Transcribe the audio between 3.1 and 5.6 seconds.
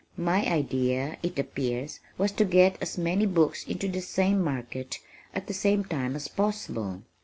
books into the same market at the